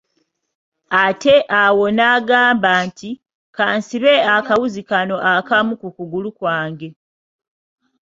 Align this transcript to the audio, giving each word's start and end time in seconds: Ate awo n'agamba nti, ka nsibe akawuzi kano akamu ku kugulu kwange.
Ate 1.03 1.35
awo 1.61 1.85
n'agamba 1.95 2.71
nti, 2.87 3.09
ka 3.55 3.65
nsibe 3.77 4.11
akawuzi 4.35 4.81
kano 4.89 5.15
akamu 5.35 5.73
ku 5.81 5.87
kugulu 5.95 6.29
kwange. 6.37 6.89